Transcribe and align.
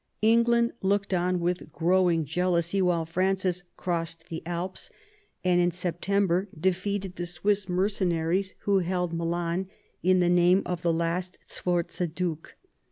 England 0.23 0.73
looked 0.81 1.13
on 1.13 1.39
with 1.39 1.71
growing 1.71 2.25
jealousy 2.25 2.81
while 2.81 3.05
Francis 3.05 3.61
crossed 3.77 4.29
the 4.29 4.41
Alps 4.47 4.89
and 5.43 5.61
in 5.61 5.69
September 5.69 6.49
defeated 6.59 7.17
the 7.17 7.27
Swiss 7.27 7.69
mercenaries 7.69 8.55
who 8.61 8.79
held 8.79 9.13
Milan 9.13 9.69
in 10.01 10.19
the 10.19 10.27
name 10.27 10.63
of 10.65 10.81
the 10.81 10.91
last 10.91 11.37
Sforza 11.45 12.07
Duke. 12.07 12.55